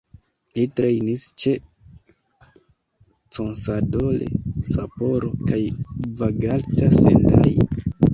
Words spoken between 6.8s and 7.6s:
Sendai.